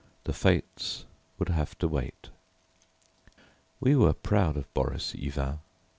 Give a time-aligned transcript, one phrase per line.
[0.23, 1.05] The "Fates"
[1.37, 2.29] would have to wait.
[3.79, 5.59] We were proud of Boris Yvain.